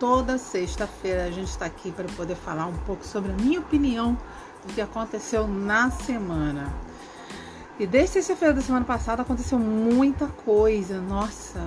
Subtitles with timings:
[0.00, 4.16] toda sexta-feira a gente está aqui para poder falar um pouco sobre a minha opinião
[4.66, 6.72] do que aconteceu na semana.
[7.78, 11.00] E desde sexta-feira da semana passada aconteceu muita coisa.
[11.02, 11.60] Nossa,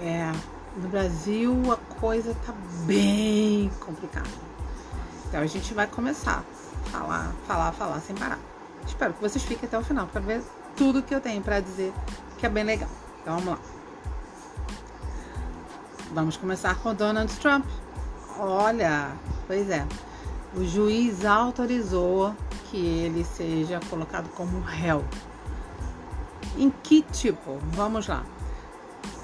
[0.00, 0.30] é,
[0.76, 2.54] no Brasil a coisa tá
[2.86, 4.28] bem complicada.
[5.28, 6.44] Então a gente vai começar
[6.86, 8.38] a falar, falar, falar sem parar.
[8.86, 10.42] Espero que vocês fiquem até o final para ver
[10.76, 11.92] tudo que eu tenho para dizer
[12.38, 12.88] que é bem legal.
[13.20, 13.81] Então vamos lá.
[16.14, 17.64] Vamos começar com Donald Trump.
[18.38, 19.12] Olha,
[19.46, 19.86] pois é,
[20.54, 22.36] o juiz autorizou
[22.70, 25.02] que ele seja colocado como réu.
[26.58, 27.58] Em que tipo?
[27.70, 28.22] Vamos lá.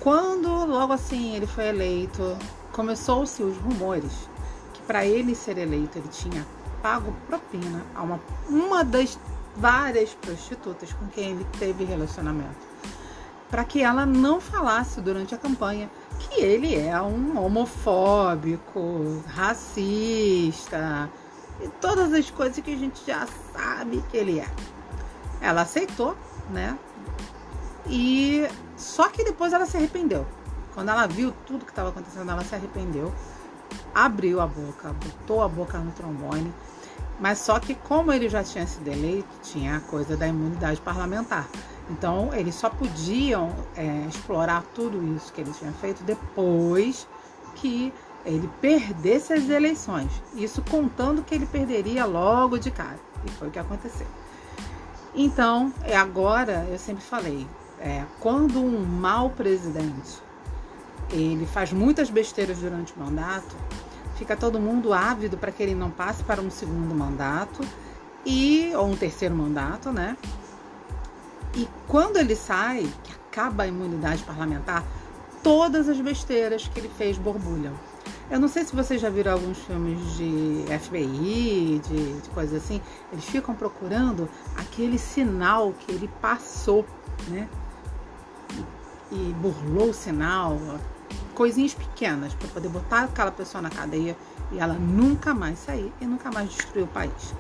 [0.01, 2.35] Quando logo assim ele foi eleito,
[2.73, 4.27] começou-se os rumores
[4.73, 6.47] que para ele ser eleito ele tinha
[6.83, 9.19] pago propina a uma, uma das
[9.55, 12.67] várias prostitutas com quem ele teve relacionamento
[13.51, 21.11] para que ela não falasse durante a campanha que ele é um homofóbico, racista
[21.61, 24.49] e todas as coisas que a gente já sabe que ele é.
[25.41, 26.17] Ela aceitou,
[26.51, 26.79] né?
[27.87, 30.27] E só que depois ela se arrependeu.
[30.75, 33.13] Quando ela viu tudo que estava acontecendo, ela se arrependeu,
[33.95, 36.53] abriu a boca, botou a boca no trombone.
[37.19, 41.49] Mas só que como ele já tinha sido eleito, tinha a coisa da imunidade parlamentar.
[41.91, 47.09] Então, eles só podiam é, explorar tudo isso que ele tinha feito depois
[47.55, 47.93] que
[48.25, 50.11] ele perdesse as eleições.
[50.35, 52.99] Isso contando que ele perderia logo de cara.
[53.25, 54.07] E foi o que aconteceu.
[55.15, 57.47] Então, é agora, eu sempre falei,
[57.81, 60.21] é, quando um mau presidente
[61.11, 63.57] ele faz muitas besteiras durante o mandato,
[64.17, 67.63] fica todo mundo ávido para que ele não passe para um segundo mandato
[68.27, 70.17] e ou um terceiro mandato, né?
[71.55, 74.85] E quando ele sai, que acaba a imunidade parlamentar,
[75.43, 77.73] todas as besteiras que ele fez borbulham.
[78.31, 82.81] Eu não sei se vocês já viram alguns filmes de FBI, de, de coisas assim.
[83.11, 86.85] Eles ficam procurando aquele sinal que ele passou,
[87.29, 87.49] né?
[89.11, 90.59] E, e burlou o sinal,
[91.35, 94.15] coisinhas pequenas para poder botar aquela pessoa na cadeia
[94.53, 97.35] e ela nunca mais sair e nunca mais destruir o país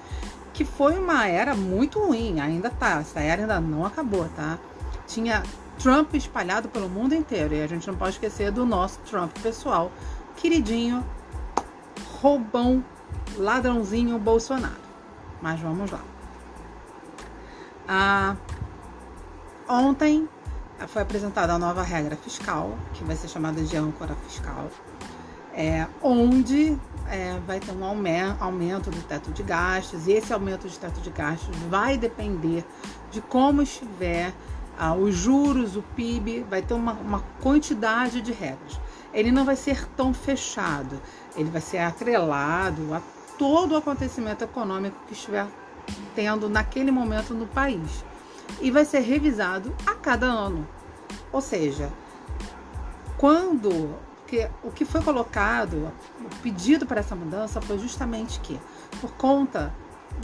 [0.58, 4.58] que foi uma era muito ruim, ainda tá, essa era ainda não acabou, tá?
[5.06, 5.41] Tinha
[5.78, 9.92] Trump espalhado pelo mundo inteiro e a gente não pode esquecer do nosso Trump pessoal,
[10.34, 11.06] queridinho,
[12.20, 12.84] roubão,
[13.36, 14.74] ladrãozinho Bolsonaro.
[15.41, 16.00] Mas vamos lá.
[17.86, 18.36] Ah,
[19.68, 20.28] ontem
[20.88, 24.68] foi apresentada a nova regra fiscal, que vai ser chamada de âncora fiscal,
[25.54, 26.76] é, onde
[27.10, 31.10] é, vai ter um aumento do teto de gastos, e esse aumento de teto de
[31.10, 32.64] gastos vai depender
[33.10, 34.32] de como estiver
[34.78, 38.80] ah, os juros, o PIB, vai ter uma, uma quantidade de regras.
[39.12, 41.00] Ele não vai ser tão fechado,
[41.36, 43.02] ele vai ser atrelado a
[43.36, 45.47] todo o acontecimento econômico que estiver
[46.14, 48.04] tendo naquele momento no país.
[48.60, 50.66] E vai ser revisado a cada ano.
[51.32, 51.91] Ou seja,
[53.16, 53.97] quando
[54.28, 55.91] porque o que foi colocado,
[56.21, 58.61] o pedido para essa mudança foi justamente que,
[59.00, 59.72] por conta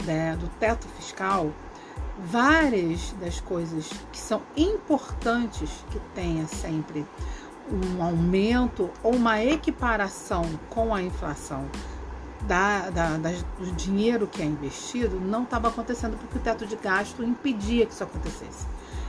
[0.05, 1.51] né, do teto fiscal,
[2.19, 7.03] várias das coisas que são importantes que tenha sempre
[7.67, 11.65] um aumento ou uma equiparação com a inflação
[12.43, 16.75] da, da, da, do dinheiro que é investido não estava acontecendo porque o teto de
[16.75, 18.67] gasto impedia que isso acontecesse.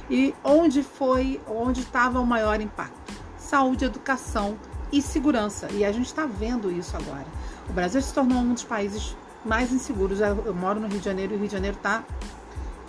[0.09, 3.13] E onde foi, onde estava o maior impacto?
[3.37, 4.57] Saúde, educação
[4.92, 5.69] e segurança.
[5.72, 7.26] E a gente está vendo isso agora.
[7.69, 10.20] O Brasil se tornou um dos países mais inseguros.
[10.20, 12.04] Eu moro no Rio de Janeiro e o Rio de Janeiro está.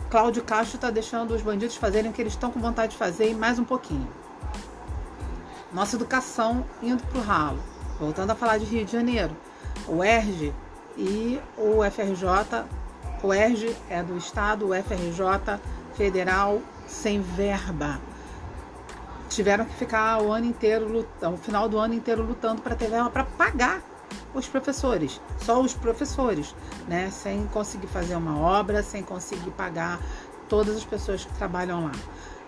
[0.10, 3.30] Cláudio Castro está deixando os bandidos fazerem o que eles estão com vontade de fazer
[3.30, 4.08] e mais um pouquinho.
[5.74, 7.60] Nossa educação indo para o ralo.
[8.00, 9.36] Voltando a falar de Rio de Janeiro.
[9.88, 10.54] O ERJ
[10.98, 12.66] e o FRJ.
[13.22, 15.60] O ERJ é do Estado, o FRJ
[15.96, 18.00] federal sem verba
[19.30, 23.10] tiveram que ficar o ano inteiro, o final do ano inteiro lutando para ter verba
[23.10, 23.82] para pagar
[24.34, 26.56] os professores, só os professores,
[26.88, 27.10] né?
[27.10, 30.00] Sem conseguir fazer uma obra, sem conseguir pagar
[30.48, 31.92] todas as pessoas que trabalham lá.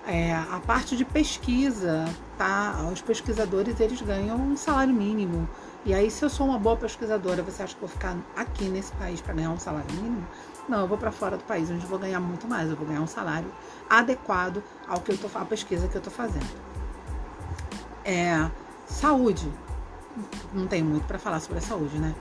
[0.07, 2.05] É, a parte de pesquisa,
[2.37, 2.87] tá?
[2.91, 5.47] Os pesquisadores eles ganham um salário mínimo.
[5.85, 8.65] E aí, se eu sou uma boa pesquisadora, você acha que eu vou ficar aqui
[8.65, 10.25] nesse país para ganhar um salário mínimo?
[10.67, 12.69] Não, eu vou para fora do país, onde eu vou ganhar muito mais.
[12.69, 13.51] Eu vou ganhar um salário
[13.89, 16.68] adequado ao que eu tô, à pesquisa que eu estou fazendo.
[18.03, 18.49] É,
[18.85, 19.51] saúde.
[20.53, 22.13] Não tem muito para falar sobre a saúde, né?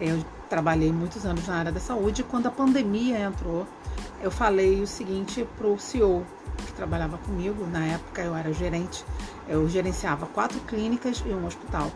[0.00, 3.66] Eu trabalhei muitos anos na área da saúde e quando a pandemia entrou,
[4.22, 6.26] eu falei o seguinte pro CEO
[6.66, 9.04] que trabalhava comigo, na época eu era gerente,
[9.48, 11.90] eu gerenciava quatro clínicas e um hospital.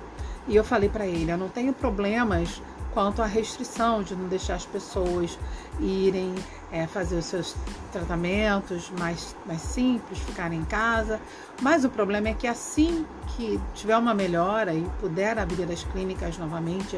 [0.49, 2.63] E eu falei para ele, eu não tenho problemas
[2.97, 5.39] quanto à restrição de não deixar as pessoas
[5.79, 6.35] irem
[6.73, 7.55] é, fazer os seus
[7.93, 11.21] tratamentos mais, mais simples, ficarem em casa.
[11.61, 13.05] Mas o problema é que assim
[13.37, 16.97] que tiver uma melhora e puder abrir as clínicas novamente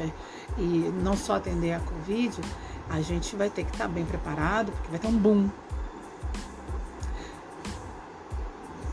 [0.56, 2.43] e não só atender a Covid,
[2.89, 5.50] a gente vai ter que estar bem preparado, porque vai ter um boom.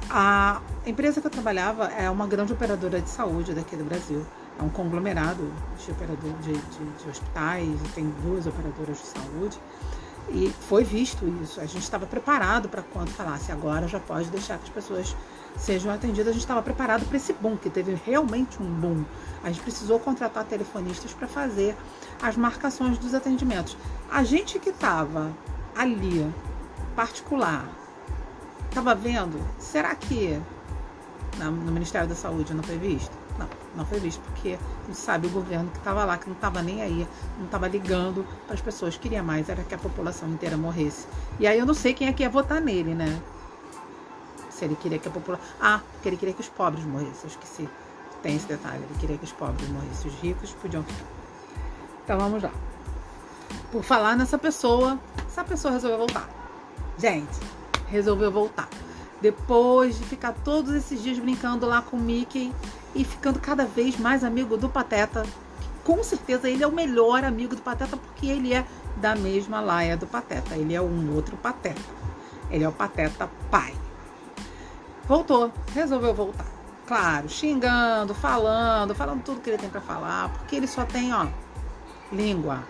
[0.09, 4.25] A empresa que eu trabalhava é uma grande operadora de saúde daqui do Brasil
[4.59, 9.59] é um conglomerado de, operador, de, de, de hospitais, tem duas operadoras de saúde.
[10.29, 11.59] E foi visto isso.
[11.61, 15.15] A gente estava preparado para quando falasse agora já pode deixar que as pessoas
[15.57, 16.29] sejam atendidas.
[16.29, 19.05] A gente estava preparado para esse boom, que teve realmente um boom.
[19.43, 21.75] A gente precisou contratar telefonistas para fazer
[22.21, 23.77] as marcações dos atendimentos.
[24.09, 25.31] A gente que estava
[25.75, 26.33] ali,
[26.95, 27.69] particular,
[28.69, 30.41] estava vendo, será que
[31.37, 33.24] no Ministério da Saúde não foi visto?
[33.37, 36.35] Não, não foi visto, porque a gente sabe o governo que estava lá, que não
[36.35, 40.29] estava nem aí, não estava ligando para as pessoas, queria mais, era que a população
[40.29, 41.05] inteira morresse.
[41.39, 43.21] E aí eu não sei quem é que ia votar nele, né?
[44.49, 45.45] Se ele queria que a população.
[45.59, 47.69] Ah, porque ele queria que os pobres morressem, eu esqueci.
[48.23, 51.05] Tem esse detalhe, ele queria que os pobres morressem, os ricos podiam ficar.
[52.03, 52.51] Então vamos lá.
[53.71, 54.97] Por falar nessa pessoa,
[55.27, 56.29] essa pessoa resolveu voltar.
[56.97, 57.37] Gente,
[57.87, 58.69] resolveu voltar.
[59.21, 62.53] Depois de ficar todos esses dias brincando lá com o Mickey,
[62.95, 65.23] e ficando cada vez mais amigo do Pateta.
[65.83, 68.65] Com certeza ele é o melhor amigo do Pateta porque ele é
[68.97, 70.55] da mesma laia do Pateta.
[70.55, 71.81] Ele é um outro Pateta.
[72.49, 73.75] Ele é o Pateta pai.
[75.07, 76.47] Voltou, resolveu voltar.
[76.87, 81.27] Claro, xingando, falando, falando tudo que ele tem para falar, porque ele só tem, ó,
[82.11, 82.63] língua.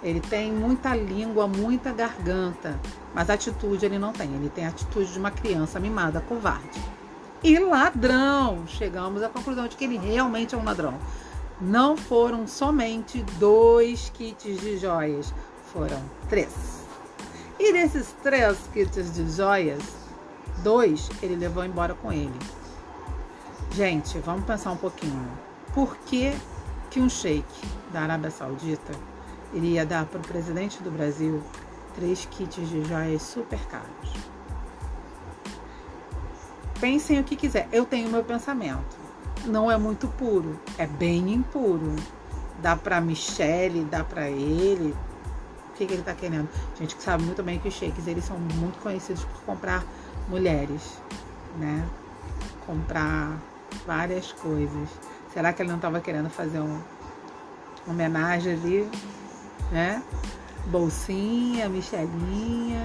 [0.00, 2.78] Ele tem muita língua, muita garganta,
[3.12, 4.32] mas atitude ele não tem.
[4.32, 6.97] Ele tem a atitude de uma criança mimada, covarde
[7.42, 8.66] e ladrão.
[8.66, 10.94] Chegamos à conclusão de que ele realmente é um ladrão.
[11.60, 15.32] Não foram somente dois kits de joias,
[15.72, 16.86] foram três.
[17.58, 19.82] E desses três kits de joias,
[20.62, 22.38] dois ele levou embora com ele.
[23.72, 25.28] Gente, vamos pensar um pouquinho.
[25.74, 26.32] Por que,
[26.90, 27.44] que um sheik
[27.92, 28.92] da Arábia Saudita
[29.52, 31.42] iria dar para o presidente do Brasil
[31.94, 34.37] três kits de joias super caros?
[36.80, 37.68] Pensem o que quiser.
[37.72, 38.96] Eu tenho meu pensamento.
[39.44, 41.94] Não é muito puro, é bem impuro.
[42.60, 44.94] Dá para Michele, dá para ele.
[45.70, 46.48] O que, que ele tá querendo?
[46.78, 49.84] Gente que sabe muito bem que os shakes eles são muito conhecidos por comprar
[50.28, 51.00] mulheres,
[51.58, 51.88] né?
[52.66, 53.38] Comprar
[53.86, 54.88] várias coisas.
[55.32, 56.80] Será que ele não estava querendo fazer um,
[57.86, 58.90] uma homenagem ali,
[59.70, 60.02] né?
[60.66, 62.82] Bolsinha, Michelinha,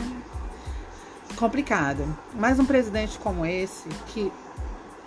[1.44, 2.06] complicado.
[2.34, 4.31] Mas um presidente como esse, que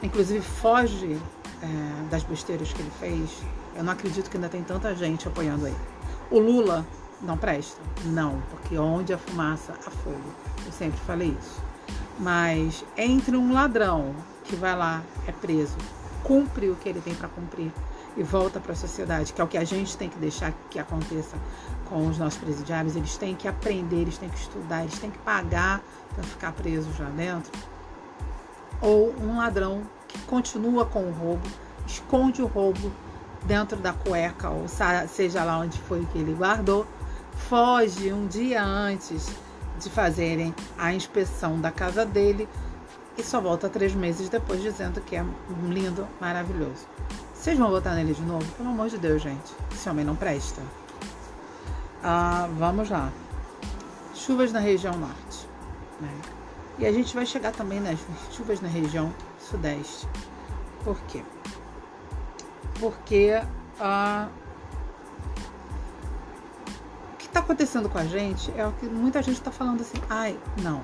[0.02, 1.18] inclusive foge
[1.62, 3.30] é, das besteiras que ele fez,
[3.74, 5.76] eu não acredito que ainda tem tanta gente apoiando ele.
[6.30, 6.86] O Lula
[7.22, 7.80] não presta?
[8.04, 10.34] Não, porque onde a fumaça, há fogo.
[10.66, 11.62] Eu sempre falei isso.
[12.18, 15.76] Mas entre um ladrão que vai lá, é preso,
[16.22, 17.72] cumpre o que ele tem para cumprir
[18.16, 20.78] e volta para a sociedade, que é o que a gente tem que deixar que
[20.78, 21.36] aconteça
[21.88, 22.96] com os nossos presidiários.
[22.96, 25.82] Eles têm que aprender, eles têm que estudar, eles têm que pagar
[26.14, 27.52] para ficar presos lá dentro.
[28.80, 31.46] Ou um ladrão que continua com o roubo,
[31.86, 32.90] esconde o roubo
[33.44, 34.66] dentro da cueca, ou
[35.08, 36.86] seja lá onde foi que ele guardou,
[37.48, 39.28] foge um dia antes
[39.78, 42.48] de fazerem a inspeção da casa dele
[43.16, 45.24] e só volta três meses depois dizendo que é
[45.68, 46.86] lindo, maravilhoso.
[47.46, 48.44] Vocês vão votar nele de novo?
[48.54, 49.54] Pelo amor de Deus, gente.
[49.72, 50.60] Esse homem não presta.
[52.02, 53.12] Ah, vamos lá.
[54.16, 55.48] Chuvas na região norte.
[56.00, 56.10] Né?
[56.80, 58.00] E a gente vai chegar também nas
[58.32, 60.08] chuvas na região sudeste.
[60.82, 61.22] Por quê?
[62.80, 63.40] Porque
[63.78, 64.26] ah,
[67.12, 69.98] o que está acontecendo com a gente é o que muita gente está falando assim.
[70.10, 70.82] Ai, não.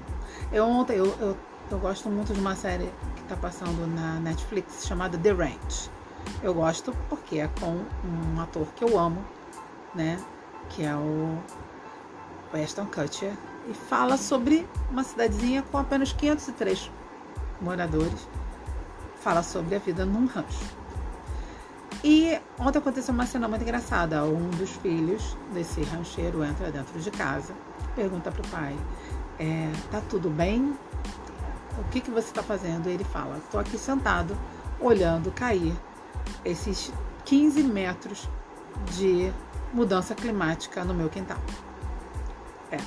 [0.52, 1.36] Eu ontem eu, eu,
[1.72, 5.90] eu gosto muito de uma série que está passando na Netflix chamada The Ranch.
[6.42, 9.24] Eu gosto porque é com um ator que eu amo,
[9.94, 10.18] né?
[10.70, 11.38] Que é o
[12.52, 13.32] Weston Kutcher.
[13.68, 16.90] E fala sobre uma cidadezinha com apenas 503
[17.60, 18.28] moradores.
[19.20, 20.82] Fala sobre a vida num rancho.
[22.02, 24.24] E ontem aconteceu uma cena muito engraçada.
[24.24, 27.54] Um dos filhos desse rancheiro entra dentro de casa,
[27.94, 28.76] pergunta pro pai:
[29.38, 30.76] é, Tá tudo bem?
[31.78, 32.88] O que, que você está fazendo?
[32.88, 34.36] E ele fala: Estou aqui sentado,
[34.80, 35.72] olhando cair
[36.44, 36.92] esses
[37.24, 38.28] 15 metros
[38.96, 39.32] de
[39.72, 41.38] mudança climática no meu quintal.
[42.70, 42.78] É.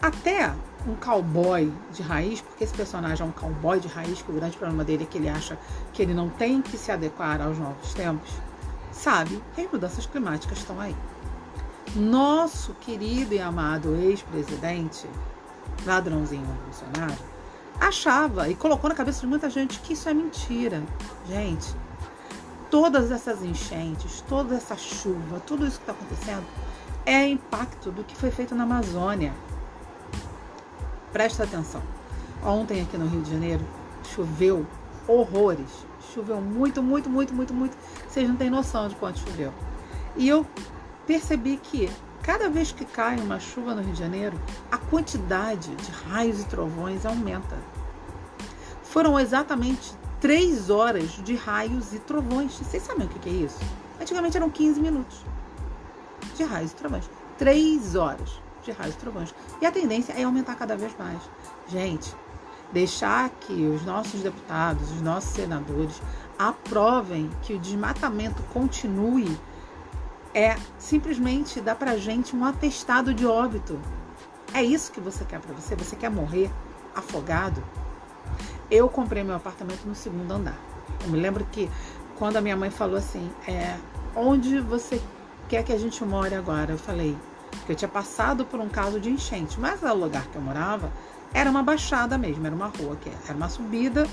[0.00, 0.54] Até
[0.86, 4.56] um cowboy de raiz, porque esse personagem é um cowboy de raiz, que o grande
[4.56, 5.58] problema dele é que ele acha
[5.92, 8.30] que ele não tem que se adequar aos novos tempos.
[8.92, 10.96] sabe que as mudanças climáticas estão aí.
[11.94, 15.08] Nosso querido e amado ex-presidente,
[15.84, 17.18] ladrãozinho Bolsonaro,
[17.80, 20.82] achava e colocou na cabeça de muita gente que isso é mentira.
[21.28, 21.74] Gente,
[22.70, 26.44] todas essas enchentes, toda essa chuva, tudo isso que está acontecendo
[27.04, 29.32] é impacto do que foi feito na Amazônia.
[31.12, 31.82] Presta atenção.
[32.42, 33.64] Ontem aqui no Rio de Janeiro
[34.14, 34.66] choveu
[35.06, 35.86] horrores.
[36.12, 37.76] Choveu muito, muito, muito, muito, muito.
[38.08, 39.52] Vocês não têm noção de quanto choveu.
[40.16, 40.44] E eu
[41.06, 41.90] percebi que
[42.22, 46.44] cada vez que cai uma chuva no Rio de Janeiro, a quantidade de raios e
[46.46, 47.56] trovões aumenta.
[48.82, 52.52] Foram exatamente três horas de raios e trovões.
[52.58, 53.58] Vocês sabem o que é isso?
[54.00, 55.24] Antigamente eram 15 minutos
[56.36, 57.10] de raios e trovões.
[57.38, 59.34] Três horas de raios e trovões.
[59.60, 61.20] E a tendência é aumentar cada vez mais.
[61.68, 62.14] Gente,
[62.72, 66.00] deixar que os nossos deputados, os nossos senadores
[66.38, 69.38] aprovem que o desmatamento continue
[70.34, 73.80] é simplesmente dar pra gente um atestado de óbito.
[74.52, 75.74] É isso que você quer para você?
[75.76, 76.50] Você quer morrer
[76.94, 77.62] afogado?
[78.70, 80.58] Eu comprei meu apartamento no segundo andar.
[81.04, 81.70] Eu me lembro que
[82.16, 83.76] quando a minha mãe falou assim, é,
[84.14, 85.00] onde você
[85.48, 86.72] quer que a gente more agora?
[86.72, 87.16] Eu falei
[87.64, 90.90] que eu tinha passado por um caso de enchente, mas o lugar que eu morava
[91.32, 94.06] era uma baixada mesmo, era uma rua que era uma subida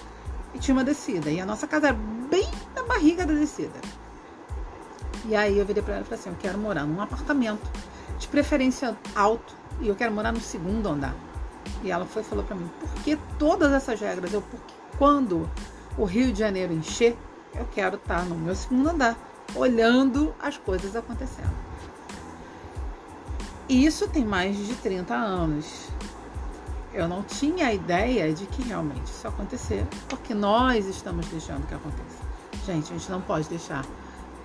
[0.53, 1.29] e tinha uma descida.
[1.29, 1.97] E a nossa casa era
[2.29, 3.79] bem na barriga da descida.
[5.25, 7.69] E aí eu virei para ela e falei assim: eu quero morar num apartamento,
[8.19, 11.15] de preferência alto, e eu quero morar no segundo andar.
[11.83, 14.33] E ela foi falou para mim: por que todas essas regras?
[14.33, 15.49] Eu, porque quando
[15.97, 17.17] o Rio de Janeiro encher,
[17.53, 19.17] eu quero estar no meu segundo andar
[19.55, 21.53] olhando as coisas acontecendo.
[23.69, 25.89] E isso tem mais de 30 anos.
[26.93, 32.23] Eu não tinha ideia de que realmente isso acontecer, porque nós estamos deixando que aconteça.
[32.65, 33.83] Gente, a gente não pode deixar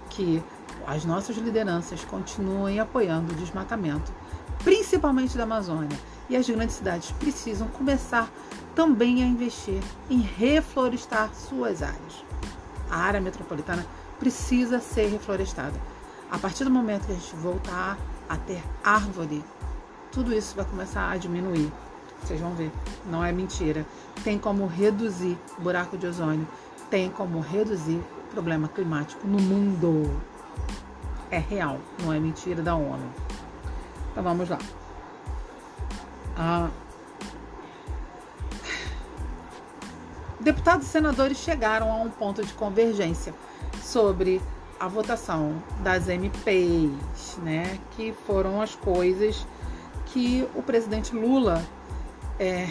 [0.09, 0.43] que
[0.87, 4.11] as nossas lideranças continuem apoiando o desmatamento,
[4.65, 5.99] principalmente da Amazônia.
[6.29, 8.31] E as grandes cidades precisam começar
[8.75, 12.25] também a investir em reflorestar suas áreas.
[12.91, 13.85] A área metropolitana
[14.19, 15.75] precisa ser reflorestada.
[16.31, 17.99] A partir do momento que a gente voltar
[18.29, 19.43] a ter árvore,
[20.13, 21.73] tudo isso vai começar a diminuir.
[22.23, 22.71] Vocês vão ver,
[23.07, 23.87] não é mentira.
[24.23, 26.47] Tem como reduzir o buraco de ozônio,
[26.91, 30.21] tem como reduzir o problema climático no mundo.
[31.31, 33.28] É real, não é mentira da ONU.
[34.19, 34.59] Então vamos lá.
[36.37, 36.71] Ah,
[40.41, 43.33] deputados e senadores chegaram a um ponto de convergência
[43.81, 44.43] sobre
[44.81, 49.47] a votação das MPs, né, que foram as coisas
[50.07, 51.65] que o presidente Lula
[52.41, 52.67] é,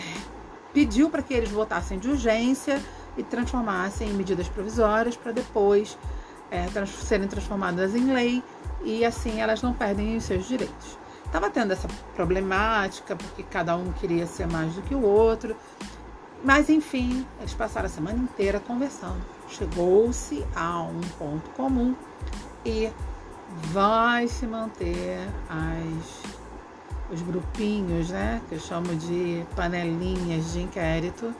[0.73, 2.77] pediu para que eles votassem de urgência
[3.15, 5.97] e transformassem em medidas provisórias para depois
[6.51, 8.43] é, trans serem transformadas em lei
[8.83, 11.06] e assim elas não perdem os seus direitos.
[11.27, 15.55] Estava tendo essa problemática porque cada um queria ser mais do que o outro,
[16.43, 19.21] mas enfim, eles passaram a semana inteira conversando.
[19.49, 21.93] Chegou-se a um ponto comum
[22.65, 22.89] e
[23.71, 25.19] vai se manter
[25.49, 26.23] as,
[27.11, 28.41] os grupinhos, né?
[28.47, 31.35] Que eu chamo de panelinhas de inquérito.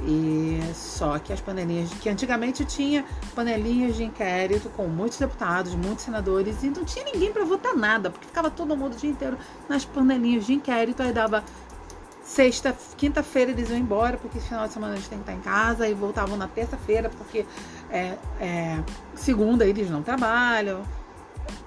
[0.00, 6.04] E só que as panelinhas que antigamente tinha panelinhas de inquérito com muitos deputados, muitos
[6.04, 9.38] senadores e não tinha ninguém para votar nada, porque ficava todo mundo o dia inteiro
[9.68, 11.44] nas panelinhas de inquérito, aí dava
[12.24, 15.88] Sexta, quinta-feira eles iam embora, porque final de semana eles têm que estar em casa,
[15.88, 17.44] e voltavam na terça-feira, porque
[17.90, 18.82] é, é,
[19.14, 20.82] segunda eles não trabalham.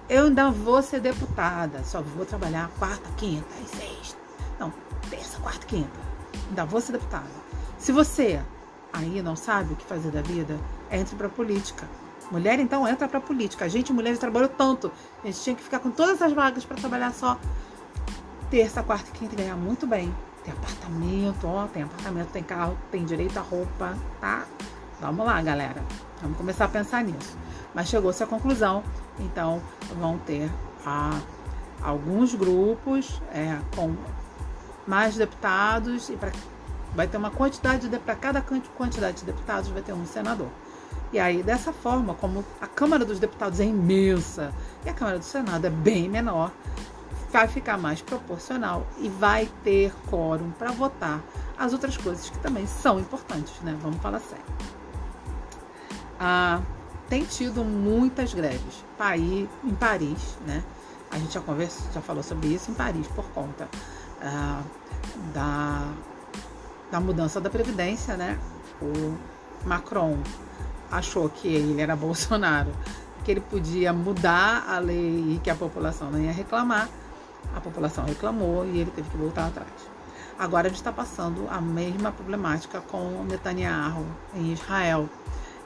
[0.08, 4.18] Eu ainda vou ser deputada, só vou trabalhar quarta, quinta e sexta.
[4.58, 4.72] Não,
[5.10, 6.00] terça, quarta, quinta.
[6.50, 7.26] Ainda vou ser deputada.
[7.86, 8.42] Se você
[8.92, 11.88] aí não sabe o que fazer da vida, entre pra política.
[12.32, 13.64] Mulher, então, entra pra política.
[13.64, 14.92] A gente, mulher, trabalhou tanto.
[15.24, 17.40] A gente tinha que ficar com todas as vagas para trabalhar só
[18.50, 20.12] terça, quarta e quinta e ganhar muito bem.
[20.44, 24.48] Tem apartamento, ó, tem apartamento, tem carro, tem direito à roupa, tá?
[25.00, 25.84] Vamos lá, galera.
[26.24, 27.38] Vamos começar a pensar nisso.
[27.72, 28.84] Mas chegou-se à conclusão,
[29.20, 29.62] então
[30.00, 30.50] vão ter
[31.84, 33.96] alguns grupos é, com
[34.88, 36.32] mais deputados e pra,
[36.96, 40.50] vai ter uma quantidade de para cada quantidade de deputados vai ter um senador.
[41.12, 44.54] E aí dessa forma, como a Câmara dos Deputados é imensa
[44.86, 46.52] e a Câmara do Senado é bem menor,
[47.32, 51.22] vai ficar mais proporcional e vai ter quórum para votar
[51.58, 53.78] as outras coisas que também são importantes, né?
[53.82, 54.44] Vamos falar sério.
[56.20, 56.62] Ah,
[57.10, 58.84] tem tido muitas greves.
[58.98, 60.64] País, em Paris, né?
[61.12, 63.68] A gente já conversou, já falou sobre isso em Paris por conta
[64.22, 64.62] ah,
[65.34, 65.84] da,
[66.92, 68.40] da mudança da Previdência, né?
[68.82, 69.18] O
[69.68, 70.18] Macron
[70.92, 72.72] achou que ele era Bolsonaro
[73.26, 76.88] que ele podia mudar a lei e que a população não ia reclamar.
[77.56, 79.68] A população reclamou e ele teve que voltar atrás.
[80.38, 85.10] Agora a gente está passando a mesma problemática com Netanyahu em Israel.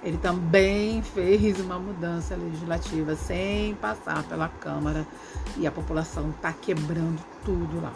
[0.01, 5.05] Ele também fez uma mudança legislativa sem passar pela Câmara
[5.57, 7.91] e a população está quebrando tudo lá.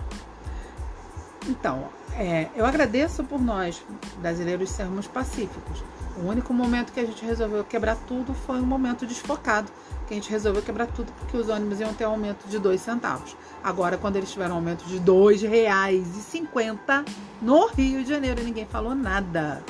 [1.47, 3.83] Então, é, eu agradeço por nós,
[4.19, 5.83] brasileiros, sermos pacíficos.
[6.17, 9.69] O único momento que a gente resolveu quebrar tudo foi um momento desfocado,
[10.07, 12.81] que a gente resolveu quebrar tudo porque os ônibus iam ter um aumento de dois
[12.81, 13.35] centavos.
[13.63, 17.03] Agora, quando eles tiveram um aumento de dois reais e cinquenta
[17.41, 19.63] no Rio de Janeiro, ninguém falou nada.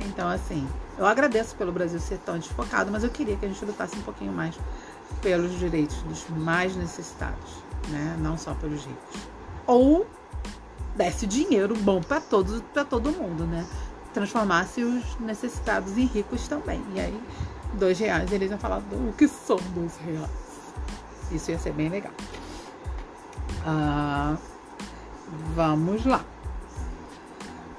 [0.00, 3.64] Então, assim, eu agradeço pelo Brasil ser tão desfocado, mas eu queria que a gente
[3.64, 4.54] lutasse um pouquinho mais
[5.22, 8.16] pelos direitos dos mais necessitados, né?
[8.20, 9.20] Não só pelos ricos.
[9.66, 10.06] Ou
[10.96, 13.66] desse dinheiro bom para todos, para todo mundo, né?
[14.12, 16.82] Transformasse os necessitados em ricos também.
[16.94, 17.22] E aí,
[17.74, 20.30] dois reais, eles iam falar do que são dois reais.
[21.30, 22.12] Isso ia ser bem legal.
[23.64, 24.36] Ah,
[25.54, 26.24] vamos lá.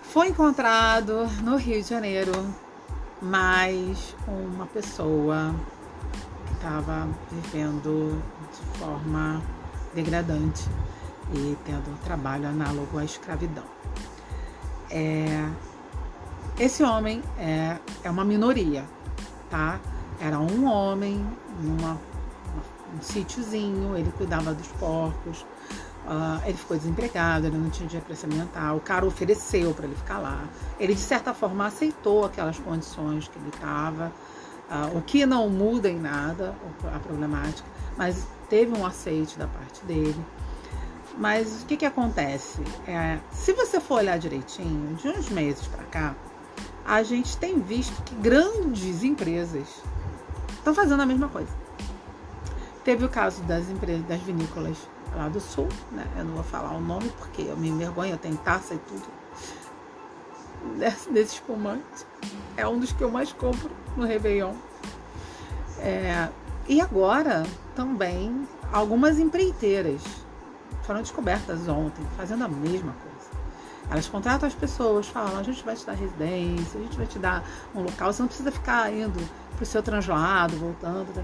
[0.04, 2.32] Foi encontrado no Rio de Janeiro
[3.22, 5.56] mais uma pessoa
[6.46, 8.22] que estava vivendo
[8.52, 9.42] de forma
[9.94, 10.70] degradante
[11.34, 13.64] e tendo um trabalho análogo à escravidão.
[14.90, 15.50] É,
[16.60, 18.86] esse homem é, é uma minoria,
[19.50, 19.80] tá?
[20.20, 21.26] Era um homem
[21.62, 21.98] numa
[22.96, 25.42] um sítiozinho, ele cuidava dos porcos,
[26.06, 29.86] uh, ele ficou desempregado, ele não tinha dinheiro para se alimentar, o cara ofereceu para
[29.86, 30.44] ele ficar lá.
[30.80, 34.12] Ele, de certa forma, aceitou aquelas condições que ele estava,
[34.70, 36.56] uh, o que não muda em nada
[36.96, 37.68] a problemática,
[37.98, 40.26] mas teve um aceite da parte dele.
[41.18, 42.62] Mas o que, que acontece?
[42.88, 46.16] É, se você for olhar direitinho, de uns meses para cá,
[46.86, 49.82] a gente tem visto que grandes empresas
[50.54, 51.50] estão fazendo a mesma coisa.
[52.84, 54.78] Teve o caso das empresas, das vinícolas
[55.16, 56.06] lá do sul, né?
[56.18, 59.04] Eu não vou falar o nome porque eu me envergonho, eu tenho taça e tudo.
[60.78, 62.06] Desse, desse espumante.
[62.56, 64.54] É um dos que eu mais compro no Réveillon.
[65.80, 66.30] É,
[66.68, 67.44] e agora
[67.76, 70.02] também algumas empreiteiras
[70.88, 73.28] foram descobertas ontem, fazendo a mesma coisa.
[73.92, 77.20] Elas contratam as pessoas, falam: a gente vai te dar residência, a gente vai te
[77.20, 77.44] dar
[77.76, 79.20] um local, você não precisa ficar indo
[79.56, 81.14] para o seu translado, voltando.
[81.14, 81.22] Tá?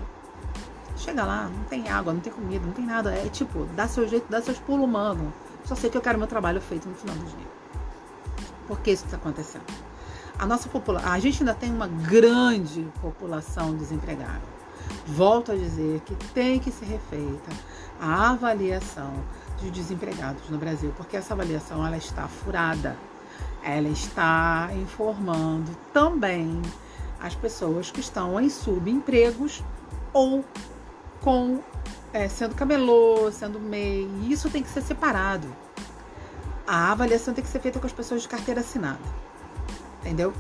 [0.98, 3.14] Chega lá, não tem água, não tem comida, não tem nada.
[3.14, 5.34] É tipo, dá seu jeito, dá seus pulos, mano.
[5.66, 7.48] Só sei que eu quero meu trabalho feito no final do dia.
[8.68, 9.66] Por que isso está acontecendo?
[10.38, 14.42] A nossa população, a gente ainda tem uma grande população desempregada.
[15.06, 17.52] Volto a dizer que tem que ser refeita
[18.00, 19.14] a avaliação
[19.64, 22.98] de desempregados no Brasil, porque essa avaliação ela está furada.
[23.64, 26.62] Ela está informando também
[27.20, 29.64] as pessoas que estão em subempregos
[30.12, 30.44] ou
[31.22, 31.62] com
[32.12, 34.10] é, sendo camelô, sendo MEI.
[34.30, 35.48] Isso tem que ser separado.
[36.68, 39.00] A avaliação tem que ser feita com as pessoas de carteira assinada.
[40.02, 40.34] Entendeu?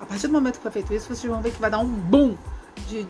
[0.00, 1.88] A partir do momento que foi feito isso, vocês vão ver que vai dar um
[1.88, 2.36] boom
[2.88, 3.06] de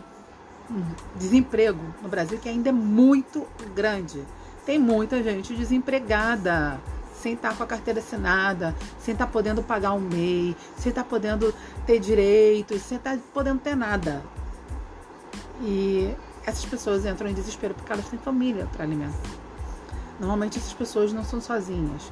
[1.15, 4.25] desemprego no Brasil que ainda é muito grande.
[4.65, 6.79] Tem muita gente desempregada,
[7.21, 11.53] sem estar com a carteira assinada, sem estar podendo pagar um MEI, sem estar podendo
[11.85, 14.21] ter direitos, sem estar podendo ter nada.
[15.61, 19.17] E essas pessoas entram em desespero porque elas têm família para alimentar.
[20.19, 22.11] Normalmente essas pessoas não são sozinhas.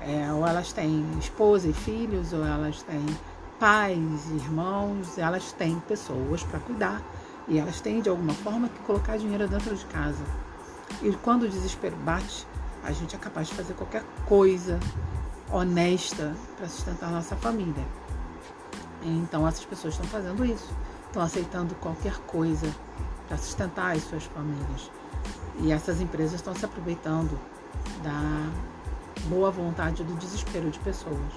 [0.00, 3.04] É, ou elas têm esposa e filhos, ou elas têm
[3.60, 7.02] pais, irmãos, elas têm pessoas para cuidar.
[7.46, 10.24] E elas têm de alguma forma que colocar dinheiro dentro de casa.
[11.02, 12.46] E quando o desespero bate,
[12.84, 14.78] a gente é capaz de fazer qualquer coisa
[15.50, 17.84] honesta para sustentar a nossa família.
[19.02, 20.70] Então essas pessoas estão fazendo isso,
[21.06, 22.72] estão aceitando qualquer coisa
[23.28, 24.90] para sustentar as suas famílias.
[25.60, 27.38] E essas empresas estão se aproveitando
[28.02, 28.50] da
[29.28, 31.32] boa vontade do desespero de pessoas.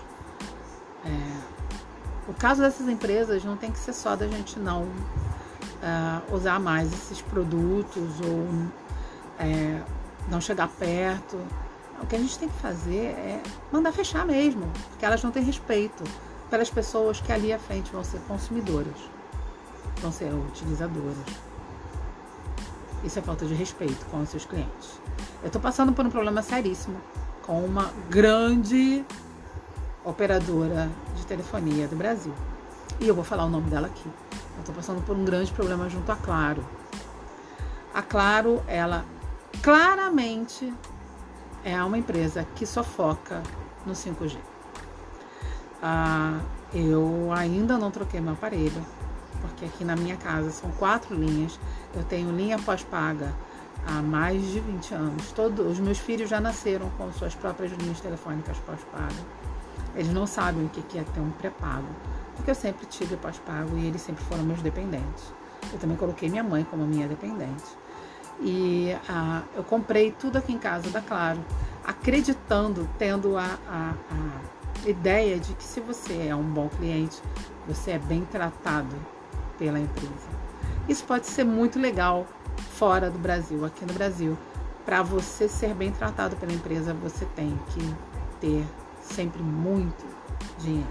[1.03, 1.55] É,
[2.27, 6.91] o caso dessas empresas não tem que ser só da gente não uh, usar mais
[6.91, 8.69] esses produtos ou
[9.39, 9.81] é,
[10.29, 11.37] não chegar perto.
[12.01, 15.43] O que a gente tem que fazer é mandar fechar mesmo, porque elas não têm
[15.43, 16.03] respeito
[16.49, 19.09] pelas pessoas que ali à frente vão ser consumidoras,
[20.01, 21.17] vão ser utilizadoras.
[23.03, 24.99] Isso é falta de respeito com os seus clientes.
[25.41, 26.97] Eu estou passando por um problema seríssimo
[27.43, 29.05] com uma grande
[30.03, 32.33] operadora de telefonia do Brasil.
[32.99, 34.09] E eu vou falar o nome dela aqui.
[34.55, 36.65] Eu estou passando por um grande problema junto à Claro.
[37.93, 39.05] A Claro, ela
[39.65, 40.71] claramente
[41.63, 43.41] é uma empresa que só foca
[43.83, 44.37] no 5G.
[45.81, 46.39] Ah,
[46.71, 48.85] eu ainda não troquei meu aparelho,
[49.57, 51.59] que aqui na minha casa são quatro linhas.
[51.95, 53.33] Eu tenho linha pós-paga
[53.87, 55.31] há mais de 20 anos.
[55.31, 59.15] Todos os meus filhos já nasceram com suas próprias linhas telefônicas pós-paga.
[59.95, 61.87] Eles não sabem o que é ter um pré-pago,
[62.35, 65.33] porque eu sempre tive pós-pago e eles sempre foram meus dependentes.
[65.73, 67.83] Eu também coloquei minha mãe como minha dependente.
[68.41, 71.39] E ah, eu comprei tudo aqui em casa da Claro,
[71.85, 77.21] acreditando, tendo a, a, a ideia de que se você é um bom cliente,
[77.67, 78.95] você é bem tratado
[79.57, 80.45] pela empresa.
[80.87, 82.27] Isso pode ser muito legal
[82.75, 84.37] fora do Brasil, aqui no Brasil.
[84.85, 87.95] Para você ser bem tratado pela empresa, você tem que
[88.39, 88.65] ter
[89.01, 90.05] sempre muito
[90.59, 90.87] dinheiro.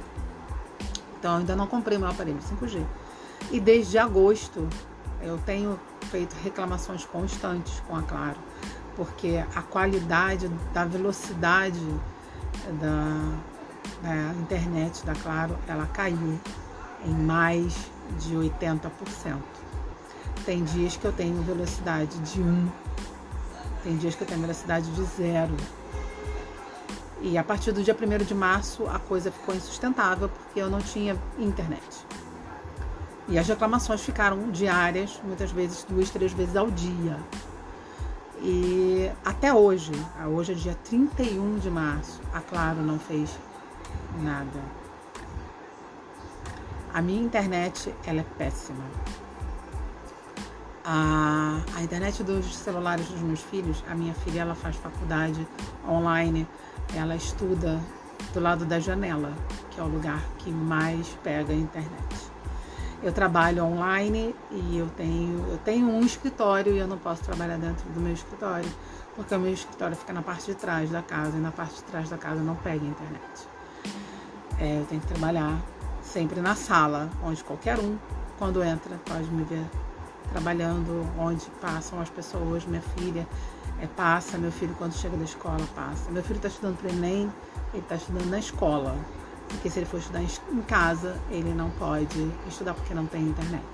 [1.18, 2.85] Então, ainda não comprei meu aparelho 5G.
[3.50, 4.68] E desde agosto
[5.24, 8.37] eu tenho feito reclamações constantes com a Claro,
[8.94, 11.80] porque a qualidade da velocidade
[12.80, 13.38] da,
[14.02, 16.38] da internet da Claro, ela caiu
[17.04, 17.74] em mais
[18.20, 18.90] de 80%.
[20.44, 22.68] Tem dias que eu tenho velocidade de 1,
[23.82, 25.54] tem dias que eu tenho velocidade de 0.
[27.22, 30.80] E a partir do dia 1 de março a coisa ficou insustentável porque eu não
[30.80, 32.06] tinha internet.
[33.26, 37.18] E as reclamações ficaram diárias, muitas vezes duas, três vezes ao dia.
[38.42, 39.92] E até hoje,
[40.26, 43.30] hoje é dia 31 de março, a Claro não fez
[44.22, 44.60] nada.
[46.92, 48.84] A minha internet ela é péssima.
[50.84, 55.48] A, a internet dos celulares dos meus filhos, a minha filha ela faz faculdade
[55.88, 56.46] online,
[56.94, 57.80] ela estuda
[58.34, 59.32] do lado da janela,
[59.70, 62.34] que é o lugar que mais pega a internet.
[63.02, 67.59] Eu trabalho online e eu tenho, eu tenho um escritório e eu não posso trabalhar
[67.59, 68.68] dentro do meu escritório,
[69.14, 71.83] porque o meu escritório fica na parte de trás da casa e na parte de
[71.83, 73.48] trás da casa não pega a internet.
[74.59, 75.61] É, eu tenho que trabalhar
[76.02, 77.98] sempre na sala, onde qualquer um,
[78.38, 79.64] quando entra, pode me ver
[80.30, 83.26] trabalhando onde passam as pessoas, minha filha
[83.80, 86.11] é, passa, meu filho quando chega da escola passa.
[86.11, 87.33] Meu filho está estudando para Enem,
[87.72, 88.96] ele está estudando na escola,
[89.48, 93.64] porque se ele for estudar em casa, ele não pode estudar porque não tem internet.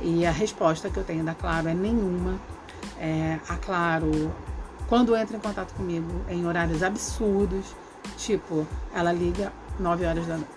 [0.00, 2.38] E a resposta que eu tenho da Claro é nenhuma.
[2.98, 4.32] É, a Claro,
[4.88, 7.74] quando entra em contato comigo em horários absurdos,
[8.16, 10.50] tipo, ela liga 9 horas da noite.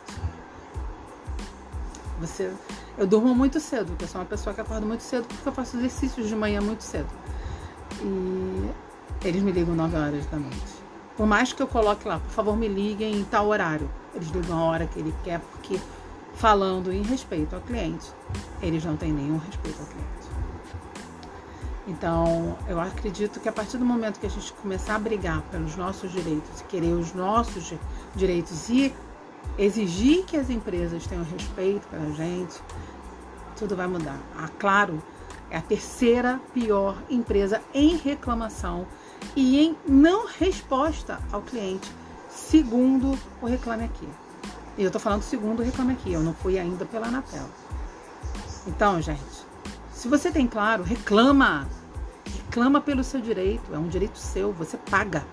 [2.20, 2.52] Você
[2.98, 5.54] eu durmo muito cedo, porque eu sou uma pessoa que acorda muito cedo, porque eu
[5.54, 7.08] faço exercícios de manhã muito cedo.
[8.02, 8.72] E
[9.24, 10.77] eles me ligam 9 horas da noite.
[11.18, 13.90] Por mais que eu coloque lá, por favor, me liguem em tal horário.
[14.14, 15.80] Eles ligam a hora que ele quer, porque
[16.36, 18.14] falando em respeito ao cliente,
[18.62, 20.08] eles não têm nenhum respeito ao cliente.
[21.88, 25.76] Então, eu acredito que a partir do momento que a gente começar a brigar pelos
[25.76, 27.74] nossos direitos, querer os nossos
[28.16, 28.94] direitos e
[29.58, 32.62] exigir que as empresas tenham respeito pela gente,
[33.58, 34.20] tudo vai mudar.
[34.38, 35.02] A Claro
[35.50, 38.86] é a terceira pior empresa em reclamação
[39.36, 41.92] e em não resposta ao cliente,
[42.30, 44.08] segundo o Reclame Aqui.
[44.78, 47.46] E eu tô falando segundo o Reclame Aqui, eu não fui ainda pela Anatel.
[48.68, 49.48] Então, gente,
[49.92, 51.68] se você tem claro, reclama.
[52.46, 55.26] Reclama pelo seu direito, é um direito seu, você paga.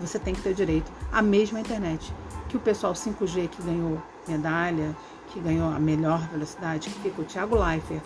[0.00, 2.12] Você tem que ter direito à mesma internet
[2.48, 4.94] que o pessoal 5G que ganhou medalha,
[5.28, 8.02] que ganhou a melhor velocidade, que fica o Thiago Leifert,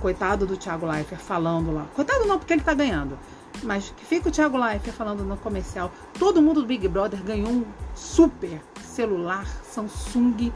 [0.00, 1.86] coitado do Thiago Leifert falando lá.
[1.94, 3.18] Coitado não, porque ele tá ganhando.
[3.62, 5.92] Mas fica o Thiago Leifert falando no comercial.
[6.18, 10.52] Todo mundo do Big Brother ganhou um super celular Samsung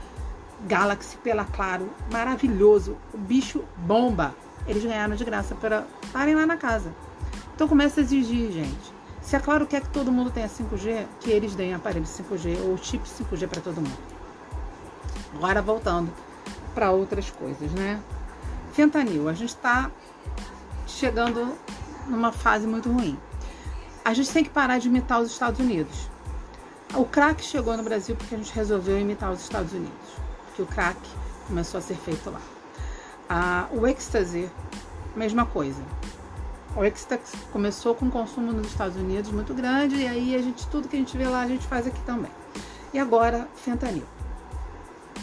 [0.66, 1.90] Galaxy pela Claro.
[2.10, 2.96] Maravilhoso.
[3.12, 4.34] O bicho bomba.
[4.66, 6.94] Eles ganharam de graça para estarem lá na casa.
[7.54, 8.94] Então começa a exigir, gente.
[9.20, 12.76] Se é claro quer que todo mundo tenha 5G, que eles deem aparelho 5G ou
[12.76, 13.98] chip 5G para todo mundo.
[15.34, 16.12] Agora voltando
[16.74, 18.00] para outras coisas, né?
[18.72, 19.90] Fentanil, a gente está
[20.86, 21.56] chegando
[22.06, 23.18] numa fase muito ruim.
[24.04, 26.10] A gente tem que parar de imitar os Estados Unidos.
[26.94, 29.92] O crack chegou no Brasil porque a gente resolveu imitar os Estados Unidos,
[30.46, 30.98] porque o crack
[31.46, 32.40] começou a ser feito lá.
[33.28, 34.50] Ah, o ecstasy,
[35.16, 35.82] mesma coisa.
[36.76, 40.88] O ecstasy começou com consumo nos Estados Unidos muito grande e aí a gente tudo
[40.88, 42.30] que a gente vê lá a gente faz aqui também.
[42.92, 44.04] E agora fentanil.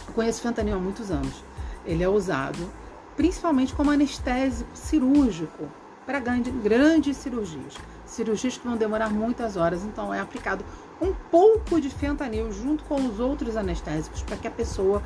[0.08, 1.44] Eu conheço fentanil há muitos anos.
[1.86, 2.70] Ele é usado
[3.16, 5.70] principalmente como anestésico cirúrgico
[6.06, 7.76] para grandes cirurgias.
[8.06, 10.66] Cirurgias que vão demorar muitas horas, então é aplicado
[11.02, 15.02] um pouco de fentanil junto com os outros anestésicos para que a pessoa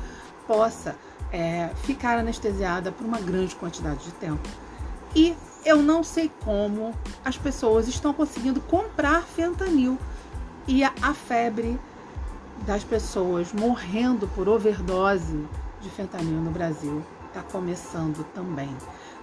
[0.46, 0.96] possa
[1.32, 4.48] é, ficar anestesiada por uma grande quantidade de tempo.
[5.14, 9.98] E eu não sei como as pessoas estão conseguindo comprar fentanil
[10.66, 11.78] e a, a febre
[12.66, 15.44] das pessoas morrendo por overdose
[15.80, 18.74] de fentanil no Brasil está começando também.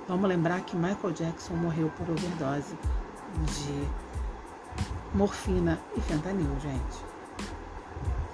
[0.07, 2.75] Vamos lembrar que Michael Jackson morreu por overdose
[3.45, 3.87] de
[5.13, 7.05] morfina e fentanil, gente.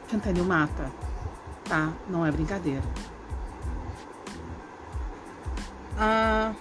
[0.07, 0.91] Fentanil mata,
[1.65, 1.93] tá?
[2.07, 2.83] Não é brincadeira.
[5.97, 6.53] A,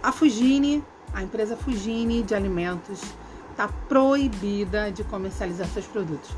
[0.00, 3.02] a Fugine, a empresa Fugine de alimentos,
[3.50, 6.30] está proibida de comercializar seus produtos.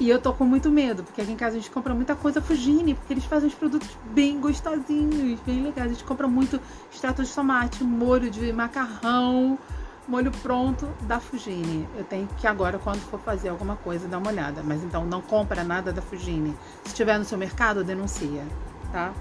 [0.00, 2.40] E eu tô com muito medo, porque aqui em casa a gente compra muita coisa
[2.40, 5.90] Fugine, porque eles fazem os produtos bem gostosinhos, bem legais.
[5.90, 6.60] A gente compra muito
[6.92, 9.58] extrato de tomate, molho de macarrão,
[10.06, 11.88] molho pronto da Fugine.
[11.96, 14.62] Eu tenho que agora, quando for fazer alguma coisa, dar uma olhada.
[14.64, 16.56] Mas então não compra nada da Fugine.
[16.84, 18.46] Se tiver no seu mercado, denuncia,
[18.92, 19.12] tá?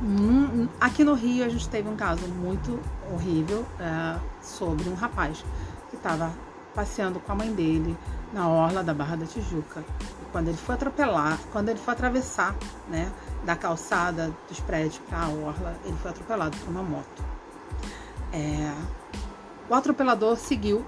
[0.00, 2.78] Hum, aqui no Rio a gente teve um caso muito
[3.12, 5.44] horrível é, sobre um rapaz
[5.90, 6.32] que estava
[6.72, 7.96] passeando com a mãe dele
[8.32, 9.80] na orla da Barra da Tijuca.
[10.00, 12.54] E quando ele foi atropelar, quando ele foi atravessar,
[12.88, 13.10] né,
[13.44, 17.24] da calçada dos prédios para a orla, ele foi atropelado por uma moto.
[18.32, 18.72] É,
[19.68, 20.84] o atropelador seguiu.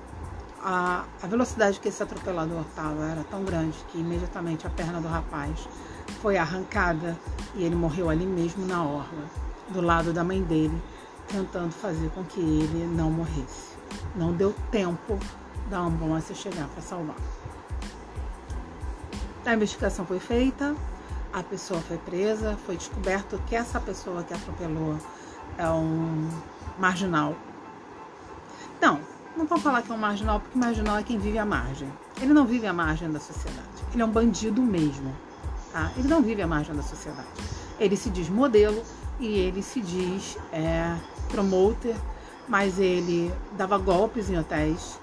[0.63, 5.09] A, a velocidade que esse atropelador estava era tão grande que imediatamente a perna do
[5.09, 5.67] rapaz
[6.21, 7.17] foi arrancada
[7.55, 9.25] e ele morreu ali mesmo na orla,
[9.71, 10.83] do lado da mãe dele,
[11.29, 13.71] tentando fazer com que ele não morresse.
[14.15, 15.19] Não deu tempo
[15.71, 17.17] da ambulância chegar para salvar.
[19.47, 20.77] A investigação foi feita,
[21.33, 24.99] a pessoa foi presa, foi descoberto que essa pessoa que atropelou
[25.57, 26.29] é um
[26.79, 27.35] marginal.
[28.81, 29.01] Não,
[29.37, 31.91] não vou falar que é um marginal, porque marginal é quem vive à margem.
[32.21, 33.69] Ele não vive à margem da sociedade.
[33.93, 35.15] Ele é um bandido mesmo.
[35.73, 35.91] Tá?
[35.97, 37.29] Ele não vive à margem da sociedade.
[37.79, 38.83] Ele se diz modelo
[39.19, 40.97] e ele se diz é,
[41.29, 41.95] promoter,
[42.49, 44.99] mas ele dava golpes em hotéis,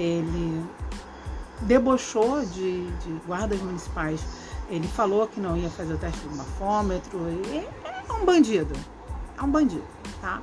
[0.00, 0.64] ele
[1.62, 4.20] debochou de, de guardas municipais,
[4.70, 7.18] ele falou que não ia fazer o teste do mafômetro,
[7.84, 8.74] é um bandido,
[9.36, 9.84] é um bandido,
[10.20, 10.40] tá?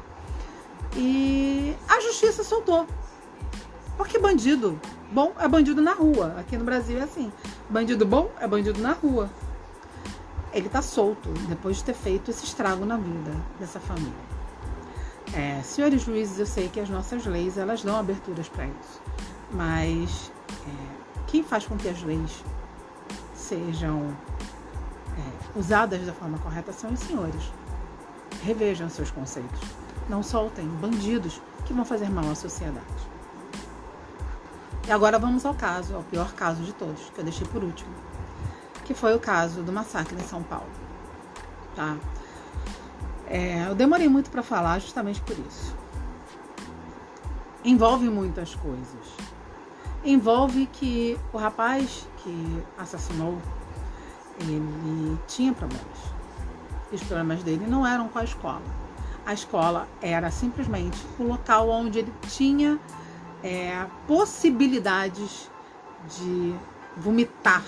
[0.95, 2.85] E a justiça soltou.
[3.97, 4.79] Porque bandido
[5.11, 6.35] bom é bandido na rua.
[6.37, 7.31] Aqui no Brasil é assim.
[7.69, 9.29] Bandido bom é bandido na rua.
[10.53, 14.37] Ele tá solto depois de ter feito esse estrago na vida dessa família.
[15.33, 19.01] É, senhores juízes, eu sei que as nossas leis elas dão aberturas para isso,
[19.51, 22.43] mas é, quem faz com que as leis
[23.33, 24.15] sejam
[25.17, 27.51] é, usadas da forma correta são os senhores.
[28.43, 29.59] Revejam seus conceitos.
[30.09, 32.85] Não soltem bandidos que vão fazer mal à sociedade.
[34.87, 37.93] E agora vamos ao caso, ao pior caso de todos, que eu deixei por último,
[38.85, 40.69] que foi o caso do massacre em São Paulo.
[41.75, 41.97] Tá?
[43.25, 45.75] É, eu demorei muito para falar justamente por isso.
[47.65, 49.17] Envolve muitas coisas.
[50.07, 53.39] Envolve que o rapaz que assassinou,
[54.39, 55.97] ele tinha problemas.
[56.91, 58.63] E os problemas dele não eram com a escola
[59.27, 62.79] a escola era simplesmente o local onde ele tinha
[63.43, 65.51] é, possibilidades
[66.17, 66.55] de
[66.95, 67.61] vomitar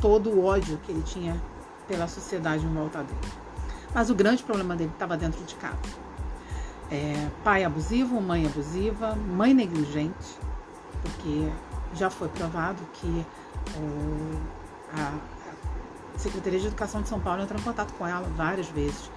[0.00, 1.40] todo o ódio que ele tinha
[1.86, 3.32] pela sociedade em volta dele.
[3.94, 5.78] Mas o grande problema dele estava dentro de casa.
[6.90, 10.36] É, pai abusivo, mãe abusiva, mãe negligente,
[11.00, 11.48] porque
[11.94, 13.26] já foi provado que
[13.76, 14.40] o,
[14.92, 15.14] a,
[16.14, 19.10] a Secretaria de Educação de São Paulo entrou em contato com ela várias vezes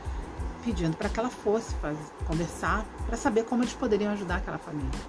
[0.63, 4.99] pedindo para que ela fosse fazer, conversar para saber como eles poderiam ajudar aquela família.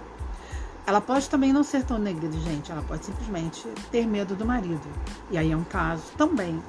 [0.87, 4.87] Ela pode também não ser tão negligente, ela pode simplesmente ter medo do marido.
[5.29, 6.63] E aí é um caso também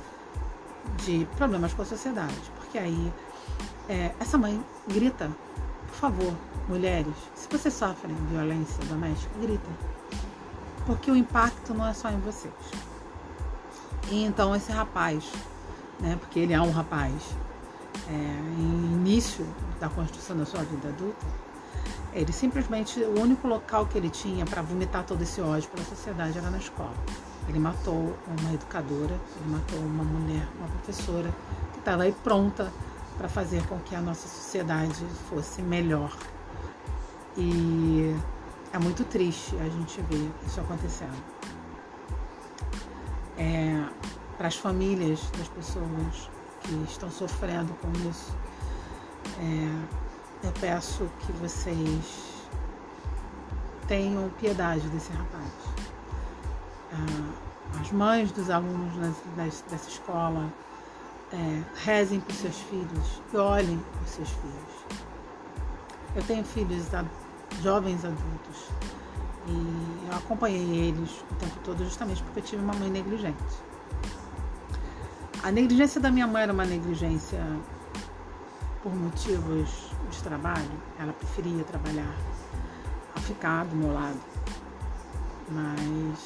[1.05, 3.13] de problemas com a sociedade, porque aí
[3.89, 5.31] é, essa mãe grita,
[5.87, 6.35] por favor,
[6.69, 9.71] mulheres, se vocês sofrem violência doméstica, grita,
[10.87, 12.55] porque o impacto não é só em vocês.
[14.11, 15.25] E então esse rapaz,
[16.01, 17.15] né, porque ele é um rapaz,
[18.09, 18.13] é,
[18.59, 19.47] início
[19.79, 21.27] da construção da sua vida adulta,
[22.13, 26.37] ele simplesmente, o único local que ele tinha para vomitar todo esse ódio pela sociedade
[26.37, 26.95] era na escola.
[27.49, 31.33] Ele matou uma educadora, ele matou uma mulher, uma professora,
[31.73, 32.73] que estava aí pronta
[33.17, 36.13] para fazer com que a nossa sociedade fosse melhor.
[37.37, 38.15] E
[38.73, 41.23] é muito triste a gente ver isso acontecendo.
[43.37, 43.85] É,
[44.37, 46.31] para as famílias das pessoas
[46.61, 48.35] que estão sofrendo com isso.
[49.39, 52.47] É, eu peço que vocês
[53.87, 55.53] tenham piedade desse rapaz.
[56.93, 58.93] Ah, as mães dos alunos
[59.37, 60.51] dessa escola
[61.33, 65.01] é, rezem por seus filhos e olhem por seus filhos.
[66.15, 66.87] Eu tenho filhos
[67.63, 68.71] jovens adultos
[69.47, 73.37] e eu acompanhei eles o tempo todo justamente porque eu tive uma mãe negligente.
[75.43, 77.41] A negligência da minha mãe era uma negligência
[78.83, 80.71] por motivos de trabalho.
[80.99, 82.15] Ela preferia trabalhar
[83.17, 84.21] a ficar do meu lado.
[85.51, 86.19] Mas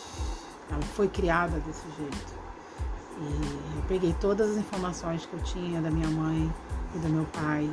[0.71, 2.35] ela foi criada desse jeito.
[3.21, 6.53] E eu peguei todas as informações que eu tinha da minha mãe
[6.95, 7.73] e do meu pai,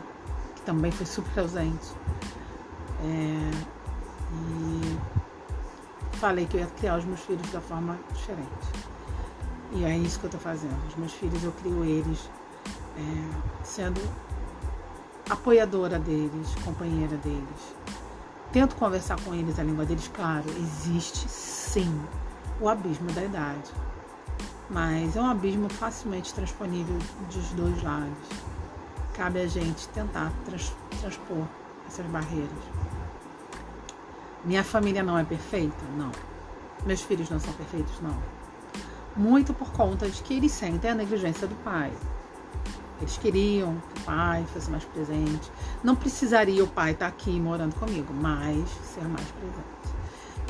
[0.56, 1.96] que também foi super ausente.
[3.02, 3.52] É,
[4.34, 8.92] e falei que eu ia criar os meus filhos da forma diferente.
[9.74, 10.78] E é isso que eu estou fazendo.
[10.88, 12.30] Os meus filhos, eu crio eles
[12.98, 14.02] é, sendo
[15.30, 17.76] apoiadora deles, companheira deles.
[18.52, 22.02] Tento conversar com eles a língua deles, claro, existe sim
[22.60, 23.72] o abismo da idade.
[24.70, 26.98] Mas é um abismo facilmente transponível
[27.34, 28.28] dos dois lados.
[29.14, 31.48] Cabe a gente tentar trans, transpor
[31.91, 32.49] essas barreiras.
[34.45, 35.84] Minha família não é perfeita?
[35.97, 36.12] Não.
[36.86, 37.99] Meus filhos não são perfeitos?
[38.01, 38.17] Não.
[39.15, 41.91] Muito por conta de que eles sentem a negligência do pai.
[43.01, 45.51] Eles queriam que o pai fosse mais presente.
[45.84, 49.91] Não precisaria o pai estar aqui morando comigo, mas ser mais presente.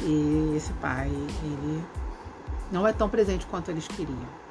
[0.04, 1.84] E esse pai, ele
[2.72, 4.42] não é tão presente quanto eles queriam.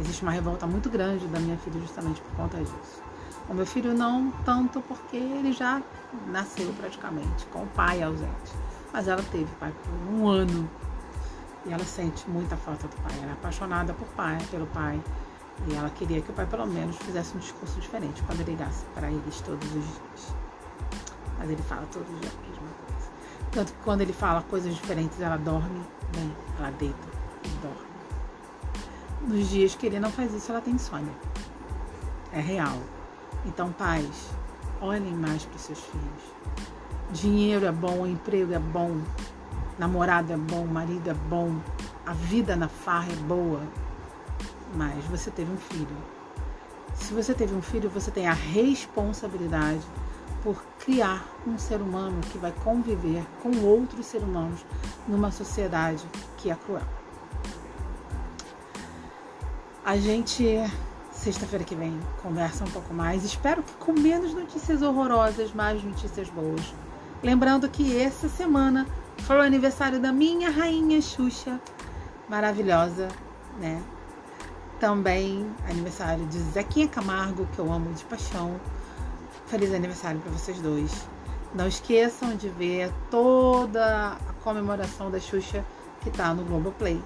[0.00, 3.02] Existe uma revolta muito grande da minha filha justamente por conta disso.
[3.48, 5.80] O meu filho não tanto porque ele já
[6.26, 8.52] nasceu praticamente com o pai ausente.
[8.92, 10.68] Mas ela teve pai por um ano.
[11.64, 13.12] E ela sente muita falta do pai.
[13.22, 15.00] Ela é apaixonada por pai, pelo pai.
[15.68, 18.84] E ela queria que o pai pelo menos fizesse um discurso diferente quando ele ligasse
[18.94, 20.34] para eles todos os dias.
[21.38, 23.10] Mas ele fala todos os dias a mesma coisa.
[23.52, 25.82] Tanto que quando ele fala coisas diferentes, ela dorme
[26.14, 26.96] bem, ela deita
[27.44, 27.86] e dorme.
[29.22, 31.12] Nos dias que ele não faz isso, ela tem insônia.
[32.32, 32.76] É real.
[33.46, 34.30] Então, pais,
[34.80, 36.22] olhem mais para os seus filhos.
[37.12, 39.00] Dinheiro é bom, emprego é bom,
[39.78, 41.56] namorado é bom, marido é bom,
[42.04, 43.62] a vida na farra é boa,
[44.74, 45.96] mas você teve um filho.
[46.94, 49.82] Se você teve um filho, você tem a responsabilidade
[50.42, 54.64] por criar um ser humano que vai conviver com outros seres humanos
[55.06, 56.04] numa sociedade
[56.36, 56.82] que é cruel.
[59.84, 60.44] A gente,
[61.26, 63.24] sexta-feira que vem, conversa um pouco mais.
[63.24, 66.72] Espero que com menos notícias horrorosas, mais notícias boas.
[67.20, 68.86] Lembrando que essa semana
[69.22, 71.60] foi o aniversário da minha rainha Xuxa,
[72.28, 73.08] maravilhosa,
[73.58, 73.82] né?
[74.78, 78.60] Também aniversário de Zequinha Camargo, que eu amo de paixão.
[79.46, 81.08] Feliz aniversário para vocês dois.
[81.52, 85.64] Não esqueçam de ver toda a comemoração da Xuxa
[86.02, 87.02] que tá no Globoplay.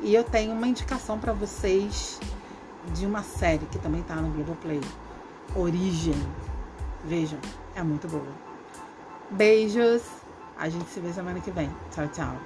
[0.00, 2.20] E eu tenho uma indicação para vocês
[2.94, 4.80] de uma série que também tá no Globoplay.
[5.54, 6.14] Origem.
[7.04, 7.38] Vejam,
[7.74, 8.32] é muito boa.
[9.30, 10.02] Beijos.
[10.58, 11.70] A gente se vê semana que vem.
[11.90, 12.36] Tchau, tchau.